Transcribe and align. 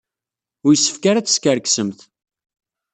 Ur 0.65 0.73
yessefk 0.73 1.03
ara 1.09 1.19
ad 1.21 1.27
teskerksemt. 1.27 1.99